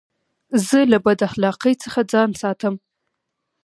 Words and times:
زه 0.67 0.79
له 0.91 0.97
بداخلاقۍ 1.05 1.73
څخه 1.83 1.99
ځان 2.11 2.29
ساتم. 2.41 2.75